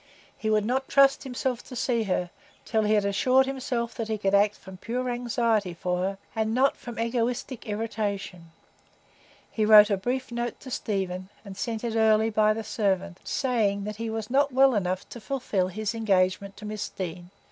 [0.35, 2.31] He would not trust himself to see her,
[2.65, 6.55] till he had assured himself that he could act from pure anxiety for her, and
[6.55, 8.51] not from egoistic irritation.
[9.51, 13.83] He wrote a brief note to Stephen, and sent it early by the servant, saying
[13.83, 17.29] that he was not well enough to fulfil his engagement to Miss Deane.